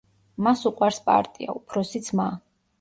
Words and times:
მას 0.47 0.63
უყვარს 0.69 0.97
პარტია, 1.11 1.55
„უფროსი 1.63 2.05
ძმა“. 2.11 2.29